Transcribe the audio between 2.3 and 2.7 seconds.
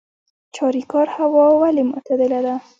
ده؟